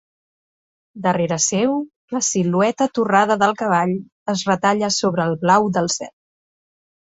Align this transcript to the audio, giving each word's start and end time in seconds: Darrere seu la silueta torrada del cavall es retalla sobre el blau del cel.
Darrere 1.03 1.37
seu 1.47 1.75
la 2.15 2.21
silueta 2.29 2.89
torrada 2.99 3.39
del 3.45 3.55
cavall 3.61 3.95
es 4.35 4.43
retalla 4.51 4.93
sobre 4.99 5.29
el 5.29 5.39
blau 5.47 5.71
del 5.79 5.95
cel. 6.01 6.15